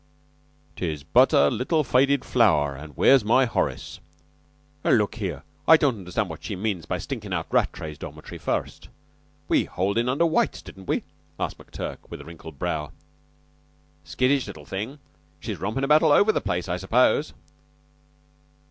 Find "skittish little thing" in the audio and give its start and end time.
14.03-14.97